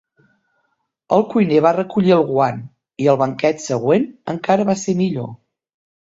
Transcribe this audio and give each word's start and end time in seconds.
El 1.17 1.25
cuiner 1.33 1.59
va 1.65 1.73
recollir 1.75 2.15
el 2.15 2.23
guant, 2.29 2.63
i 3.05 3.09
el 3.13 3.19
banquet 3.23 3.61
següent 3.65 4.07
encara 4.35 4.65
va 4.71 4.77
ser 4.85 4.97
millor. 5.03 5.29